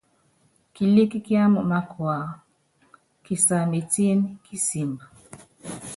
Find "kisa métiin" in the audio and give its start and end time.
3.25-4.19